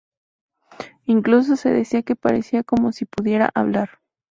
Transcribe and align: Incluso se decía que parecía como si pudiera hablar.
Incluso 1.05 1.55
se 1.55 1.69
decía 1.69 2.01
que 2.01 2.15
parecía 2.15 2.63
como 2.63 2.91
si 2.91 3.05
pudiera 3.05 3.51
hablar. 3.53 3.99